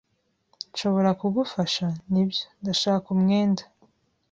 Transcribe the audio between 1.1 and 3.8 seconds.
kugufasha?" "Nibyo, ndashaka umwenda."